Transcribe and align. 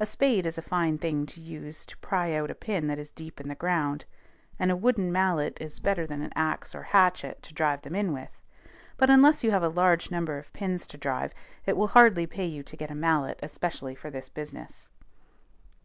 A 0.00 0.04
spade 0.04 0.46
is 0.46 0.58
a 0.58 0.62
fine 0.62 0.98
thing 0.98 1.26
to 1.26 1.40
use 1.40 1.86
to 1.86 1.96
pry 1.98 2.32
out 2.32 2.50
a 2.50 2.56
pin 2.56 2.88
that 2.88 2.98
is 2.98 3.08
deep 3.12 3.40
in 3.40 3.46
the 3.46 3.54
ground, 3.54 4.04
and 4.58 4.68
a 4.68 4.74
wooden 4.76 5.12
mallet 5.12 5.60
is 5.62 5.78
better 5.78 6.08
than 6.08 6.22
an 6.22 6.32
axe 6.34 6.74
or 6.74 6.82
hatchet 6.82 7.40
to 7.44 7.54
drive 7.54 7.82
them 7.82 7.94
in 7.94 8.12
with; 8.12 8.32
but, 8.96 9.10
unless 9.10 9.44
you 9.44 9.52
have 9.52 9.62
a 9.62 9.68
large 9.68 10.10
number 10.10 10.38
of 10.38 10.52
pins 10.52 10.88
to 10.88 10.98
drive, 10.98 11.32
it 11.66 11.76
will 11.76 11.86
hardly 11.86 12.26
pay 12.26 12.46
you 12.46 12.64
to 12.64 12.76
get 12.76 12.90
a 12.90 12.96
mallet 12.96 13.38
especially 13.44 13.94
for 13.94 14.10
this 14.10 14.28
business. 14.28 14.88